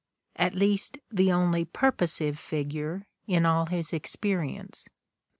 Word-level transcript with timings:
—at 0.45 0.55
least 0.55 0.97
the 1.11 1.31
only 1.31 1.63
purposive 1.63 2.39
figure 2.39 3.05
in 3.27 3.45
all 3.45 3.67
his 3.67 3.93
experience. 3.93 4.89